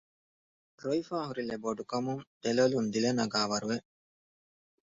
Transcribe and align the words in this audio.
ރޮވިފައި 0.81 1.27
ހުރިލެތް 1.27 1.63
ބޮޑު 1.63 1.83
ކަމުން 1.91 2.21
ދެ 2.41 2.49
ލޮލުން 2.57 2.89
ދިލަ 2.93 3.11
ނަގާވަރު 3.19 3.67
ވެ 3.71 3.77